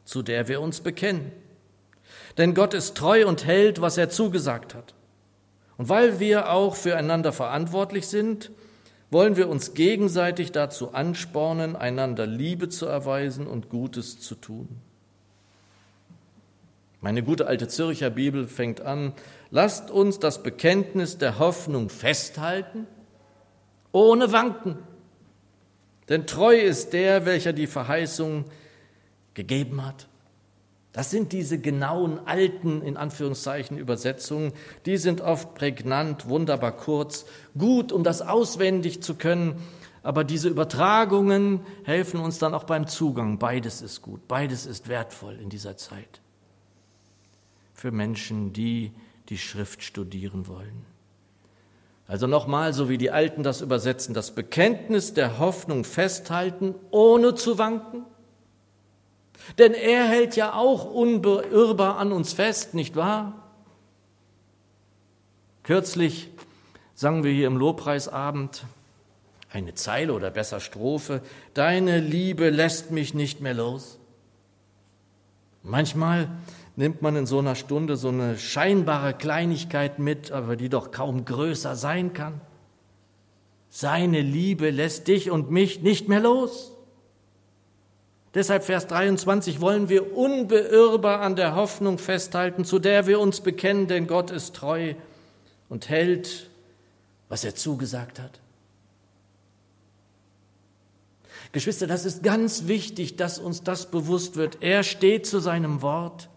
zu 0.04 0.23
der 0.23 0.49
wir 0.49 0.62
uns 0.62 0.80
bekennen. 0.80 1.30
Denn 2.38 2.54
Gott 2.54 2.73
ist 2.73 2.96
treu 2.96 3.26
und 3.26 3.44
hält, 3.46 3.82
was 3.82 3.99
er 3.99 4.08
zugesagt 4.08 4.75
hat. 4.75 4.94
Und 5.76 5.88
weil 5.90 6.20
wir 6.20 6.50
auch 6.50 6.75
füreinander 6.75 7.32
verantwortlich 7.32 8.06
sind, 8.06 8.50
wollen 9.11 9.37
wir 9.37 9.49
uns 9.49 9.75
gegenseitig 9.75 10.52
dazu 10.52 10.92
anspornen, 10.92 11.76
einander 11.76 12.26
Liebe 12.26 12.68
zu 12.68 12.87
erweisen 12.87 13.46
und 13.46 13.68
Gutes 13.68 14.20
zu 14.20 14.34
tun. 14.34 14.68
Meine 17.00 17.23
gute 17.23 17.46
alte 17.46 17.68
Zürcher 17.68 18.08
Bibel 18.08 18.49
fängt 18.49 18.80
an, 18.80 19.12
lasst 19.50 19.90
uns 19.90 20.18
das 20.18 20.42
Bekenntnis 20.42 21.18
der 21.18 21.38
Hoffnung 21.38 21.90
festhalten, 21.90 22.87
ohne 23.92 24.32
Wanken. 24.32 24.78
Denn 26.08 26.26
treu 26.26 26.56
ist 26.56 26.94
der, 26.94 27.26
welcher 27.26 27.52
die 27.52 27.66
Verheißung 27.66 28.46
gegeben 29.35 29.85
hat. 29.85 30.09
Das 30.94 31.11
sind 31.11 31.33
diese 31.33 31.59
genauen 31.59 32.20
alten, 32.24 32.80
in 32.80 32.96
Anführungszeichen, 32.96 33.76
Übersetzungen. 33.76 34.52
Die 34.87 34.96
sind 34.96 35.20
oft 35.20 35.57
prägnant, 35.57 36.28
wunderbar 36.28 36.70
kurz, 36.70 37.26
gut, 37.59 37.90
um 37.90 38.04
das 38.04 38.22
auswendig 38.22 39.02
zu 39.02 39.16
können. 39.16 39.61
Aber 40.04 40.22
diese 40.22 40.48
Übertragungen 40.48 41.61
helfen 41.83 42.20
uns 42.20 42.38
dann 42.38 42.54
auch 42.54 42.62
beim 42.62 42.87
Zugang. 42.87 43.40
Beides 43.40 43.83
ist 43.83 44.02
gut, 44.02 44.28
beides 44.28 44.66
ist 44.66 44.88
wertvoll 44.88 45.35
in 45.42 45.48
dieser 45.48 45.76
Zeit. 45.76 46.20
Für 47.72 47.90
Menschen, 47.90 48.52
die 48.52 48.92
die 49.30 49.38
Schrift 49.38 49.83
studieren 49.83 50.46
wollen. 50.46 50.87
Also 52.07 52.28
nochmal, 52.28 52.72
so 52.72 52.88
wie 52.88 52.98
die 52.98 53.11
Alten 53.11 53.42
das 53.42 53.62
übersetzen, 53.62 54.14
das 54.14 54.30
Bekenntnis 54.30 55.12
der 55.12 55.40
Hoffnung 55.40 55.83
festhalten, 55.83 56.76
ohne 56.92 57.35
zu 57.35 57.59
wanken 57.59 58.04
denn 59.59 59.75
er 59.75 60.05
hält 60.05 60.37
ja 60.37 60.55
auch 60.55 60.85
unbeirrbar 60.85 61.99
an 61.99 62.12
uns 62.12 62.33
fest, 62.33 62.75
nicht 62.75 62.97
wahr? 62.97 63.35
Kürzlich 65.62 66.31
sangen 66.94 67.25
wir 67.25 67.33
hier 67.33 67.47
im 67.47 67.57
Lobpreisabend 67.57 68.64
eine 69.55 69.75
Zeile 69.75 70.12
oder 70.12 70.31
besser 70.31 70.61
Strophe, 70.61 71.23
Deine 71.55 72.01
Liebe 72.01 72.51
lässt 72.51 72.90
mich 72.90 73.14
nicht 73.14 73.40
mehr 73.40 73.55
los. 73.55 73.99
Manchmal 75.62 76.29
nimmt 76.77 77.03
man 77.03 77.16
in 77.16 77.27
so 77.27 77.38
einer 77.38 77.55
Stunde 77.55 77.97
so 77.97 78.09
eine 78.09 78.37
scheinbare 78.37 79.14
Kleinigkeit 79.14 79.99
mit, 79.99 80.33
aber 80.33 80.57
die 80.57 80.68
doch 80.68 80.90
kaum 80.90 81.25
größer 81.25 81.77
sein 81.77 82.12
kann. 82.12 82.40
Seine 83.70 84.20
Liebe 84.20 84.70
lässt 84.70 85.09
dich 85.09 85.31
und 85.31 85.51
mich 85.51 85.83
nicht 85.83 86.09
mehr 86.09 86.20
los. 86.20 86.73
Deshalb 88.35 88.64
Vers 88.64 88.88
23 88.88 89.61
wollen 89.61 89.88
wir 89.88 90.16
unbeirrbar 90.16 91.20
an 91.20 91.37
der 91.37 91.55
Hoffnung 91.55 91.99
festhalten, 91.99 92.64
zu 92.64 92.81
der 92.81 93.07
wir 93.07 93.20
uns 93.20 93.40
bekennen, 93.40 93.87
denn 93.87 94.09
Gott 94.09 94.33
ist 94.33 94.57
treu 94.57 94.94
und 95.68 95.88
hält, 95.88 96.51
was 97.29 97.44
er 97.44 97.55
zugesagt 97.55 98.18
hat. 98.18 98.40
Geschwister, 101.53 101.87
das 101.87 102.05
ist 102.05 102.25
ganz 102.25 102.66
wichtig, 102.66 103.14
dass 103.14 103.38
uns 103.38 103.62
das 103.62 103.87
bewusst 103.87 104.35
wird. 104.35 104.59
Er 104.61 104.83
steht 104.83 105.25
zu 105.25 105.38
seinem 105.38 105.83
Wort. 105.83 106.29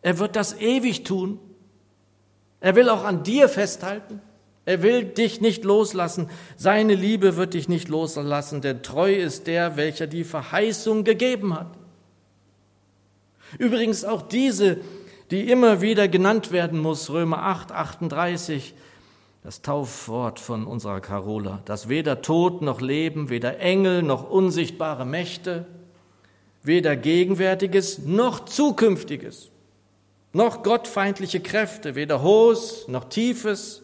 Er 0.00 0.18
wird 0.18 0.34
das 0.34 0.58
ewig 0.58 1.04
tun. 1.04 1.38
Er 2.60 2.74
will 2.74 2.88
auch 2.88 3.04
an 3.04 3.22
dir 3.22 3.50
festhalten. 3.50 4.22
Er 4.64 4.82
will 4.82 5.04
dich 5.04 5.40
nicht 5.40 5.64
loslassen. 5.64 6.28
Seine 6.56 6.94
Liebe 6.94 7.36
wird 7.36 7.54
dich 7.54 7.68
nicht 7.68 7.88
loslassen, 7.88 8.60
denn 8.60 8.82
treu 8.82 9.12
ist 9.12 9.46
der, 9.46 9.76
welcher 9.76 10.06
die 10.06 10.24
Verheißung 10.24 11.04
gegeben 11.04 11.54
hat. 11.54 11.70
Übrigens 13.58 14.04
auch 14.04 14.22
diese, 14.22 14.78
die 15.30 15.50
immer 15.50 15.80
wieder 15.80 16.08
genannt 16.08 16.52
werden 16.52 16.78
muss, 16.78 17.10
Römer 17.10 17.42
8, 17.42 17.72
38, 17.72 18.74
das 19.42 19.62
Taufwort 19.62 20.38
von 20.38 20.66
unserer 20.66 21.00
Carola, 21.00 21.60
dass 21.64 21.88
weder 21.88 22.22
Tod 22.22 22.62
noch 22.62 22.80
Leben, 22.80 23.28
weder 23.28 23.58
Engel 23.58 24.02
noch 24.02 24.30
unsichtbare 24.30 25.04
Mächte, 25.04 25.66
weder 26.62 26.94
Gegenwärtiges 26.94 27.98
noch 27.98 28.44
Zukünftiges, 28.44 29.50
noch 30.32 30.62
gottfeindliche 30.62 31.40
Kräfte, 31.40 31.96
weder 31.96 32.22
Hohes 32.22 32.86
noch 32.86 33.04
Tiefes, 33.04 33.82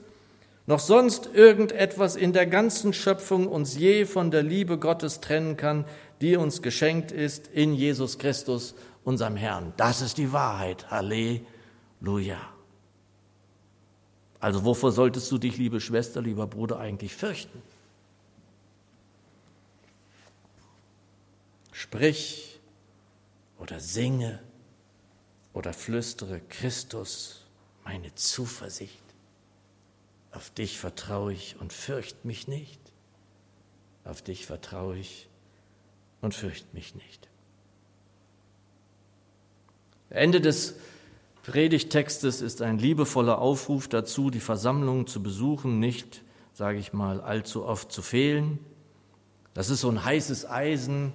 noch 0.68 0.80
sonst 0.80 1.30
irgendetwas 1.32 2.14
in 2.14 2.34
der 2.34 2.46
ganzen 2.46 2.92
Schöpfung 2.92 3.48
uns 3.48 3.74
je 3.74 4.04
von 4.04 4.30
der 4.30 4.42
Liebe 4.42 4.78
Gottes 4.78 5.20
trennen 5.20 5.56
kann, 5.56 5.86
die 6.20 6.36
uns 6.36 6.60
geschenkt 6.60 7.10
ist 7.10 7.48
in 7.48 7.72
Jesus 7.72 8.18
Christus, 8.18 8.74
unserem 9.02 9.34
Herrn. 9.34 9.72
Das 9.78 10.02
ist 10.02 10.18
die 10.18 10.30
Wahrheit. 10.30 10.90
Halleluja. 10.90 12.38
Also 14.40 14.66
wovor 14.66 14.92
solltest 14.92 15.32
du 15.32 15.38
dich, 15.38 15.56
liebe 15.56 15.80
Schwester, 15.80 16.20
lieber 16.20 16.46
Bruder, 16.46 16.78
eigentlich 16.78 17.14
fürchten? 17.14 17.62
Sprich 21.72 22.60
oder 23.58 23.80
singe 23.80 24.38
oder 25.54 25.72
flüstere 25.72 26.42
Christus 26.50 27.46
meine 27.84 28.14
Zuversicht. 28.14 29.07
Auf 30.32 30.50
dich 30.50 30.78
vertraue 30.78 31.32
ich 31.32 31.56
und 31.60 31.72
fürcht 31.72 32.24
mich 32.24 32.48
nicht. 32.48 32.80
Auf 34.04 34.22
dich 34.22 34.46
vertraue 34.46 34.96
ich 34.98 35.28
und 36.20 36.34
fürcht 36.34 36.74
mich 36.74 36.94
nicht. 36.94 37.28
Ende 40.10 40.40
des 40.40 40.76
Predigtextes 41.44 42.40
ist 42.40 42.62
ein 42.62 42.78
liebevoller 42.78 43.38
Aufruf 43.38 43.88
dazu, 43.88 44.30
die 44.30 44.40
Versammlung 44.40 45.06
zu 45.06 45.22
besuchen, 45.22 45.78
nicht, 45.78 46.22
sage 46.52 46.78
ich 46.78 46.92
mal, 46.92 47.20
allzu 47.20 47.64
oft 47.64 47.90
zu 47.90 48.02
fehlen. 48.02 48.58
Das 49.54 49.70
ist 49.70 49.80
so 49.80 49.88
ein 49.88 50.04
heißes 50.04 50.48
Eisen. 50.48 51.12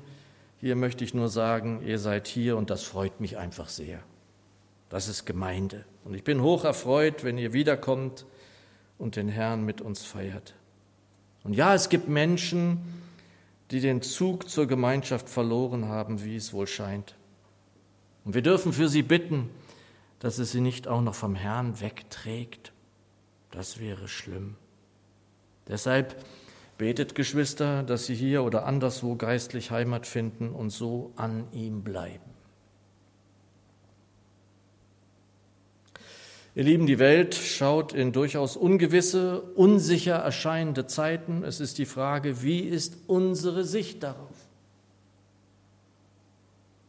Hier 0.60 0.76
möchte 0.76 1.04
ich 1.04 1.13
nur 1.13 1.30
sagen, 1.30 1.82
ihr 1.86 1.99
seid 1.99 2.28
hier 2.28 2.58
und 2.58 2.69
das 2.69 2.84
freut 2.84 3.19
mich 3.19 3.38
einfach 3.38 3.69
sehr. 3.69 3.99
Das 4.89 5.08
ist 5.08 5.26
Gemeinde. 5.26 5.86
Und 6.04 6.13
ich 6.13 6.23
bin 6.23 6.41
hoch 6.41 6.63
erfreut, 6.63 7.23
wenn 7.23 7.38
ihr 7.38 7.54
wiederkommt 7.54 8.26
und 9.04 9.18
den 9.18 9.28
Herrn 9.28 9.63
mit 9.63 9.82
uns 9.82 10.04
feiert. 10.04 10.56
Und 11.44 11.54
ja, 11.54 11.76
es 11.76 11.89
gibt 11.89 12.08
Menschen, 12.08 12.80
die 13.70 13.82
den 13.82 14.02
Zug 14.02 14.50
zur 14.50 14.66
Gemeinschaft 14.66 15.30
verloren 15.30 15.89
haben, 15.89 16.24
wie 16.24 16.38
es 16.38 16.54
wohl 16.54 16.68
scheint. 16.68 17.16
Und 18.24 18.34
wir 18.34 18.42
dürfen 18.42 18.72
für 18.72 18.88
sie 18.88 19.04
bitten, 19.04 19.50
dass 20.20 20.39
es 20.39 20.54
sie 20.54 20.62
nicht 20.62 20.88
auch 20.88 21.02
noch 21.02 21.16
vom 21.16 21.36
Herrn 21.36 21.82
wegträgt. 21.82 22.72
Das 23.52 23.80
wäre 23.80 24.08
schlimm. 24.08 24.56
Deshalb 25.68 26.16
betet, 26.78 27.13
Geschwister, 27.13 27.84
dass 27.84 28.06
sie 28.06 28.16
hier 28.16 28.44
oder 28.44 28.66
anderswo 28.66 29.16
geistlich 29.16 29.70
Heimat 29.70 30.08
finden 30.08 30.50
und 30.52 30.70
so 30.70 31.12
an 31.18 31.46
ihm 31.52 31.84
bleiben. 31.84 32.33
Ihr 36.56 36.63
Lieben, 36.63 36.86
die 36.86 37.00
Welt 37.00 37.34
schaut 37.34 37.94
in 37.94 38.12
durchaus 38.12 38.56
ungewisse, 38.56 39.42
unsicher 39.56 40.16
erscheinende 40.16 40.86
Zeiten. 40.86 41.44
Es 41.44 41.60
ist 41.60 41.80
die 41.80 41.88
Frage, 41.88 42.44
wie 42.44 42.60
ist 42.60 42.96
unsere 43.08 43.63
Sicht 43.63 44.04
darauf? 44.04 44.36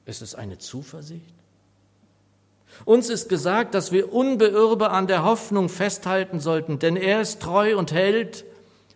Ist 0.05 0.21
es 0.21 0.35
eine 0.35 0.59
Zuversicht? 0.59 1.35
Uns 2.85 3.09
ist 3.09 3.31
gesagt, 3.31 3.75
dass 3.75 3.91
wir 3.91 4.13
unbeirrbar 4.13 4.91
an 4.91 5.07
der 5.07 5.25
Hoffnung 5.25 5.71
festhalten 5.71 6.41
sollten, 6.41 6.79
denn 6.79 6.97
er 6.97 7.23
ist 7.23 7.41
treu 7.41 7.79
und 7.79 7.93
hält, 7.93 8.45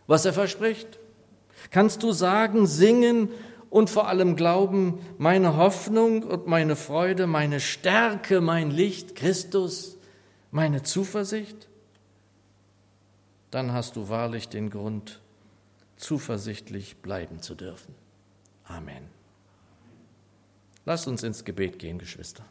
was 0.06 0.26
er 0.26 0.34
verspricht. 0.34 0.98
Kannst 1.70 2.02
du 2.02 2.12
sagen, 2.12 2.66
singen 2.66 3.30
und 3.70 3.88
vor 3.88 4.08
allem 4.08 4.36
glauben, 4.36 4.98
meine 5.16 5.56
Hoffnung 5.56 6.24
und 6.24 6.46
meine 6.46 6.76
Freude, 6.76 7.26
meine 7.26 7.60
Stärke, 7.60 8.42
mein 8.42 8.70
Licht, 8.70 9.14
Christus, 9.14 9.97
meine 10.50 10.82
Zuversicht, 10.82 11.68
dann 13.50 13.72
hast 13.72 13.96
du 13.96 14.08
wahrlich 14.08 14.48
den 14.48 14.70
Grund, 14.70 15.20
zuversichtlich 15.96 16.98
bleiben 16.98 17.42
zu 17.42 17.54
dürfen. 17.54 17.94
Amen. 18.64 19.08
Lasst 20.84 21.08
uns 21.08 21.22
ins 21.22 21.44
Gebet 21.44 21.78
gehen, 21.78 21.98
Geschwister. 21.98 22.44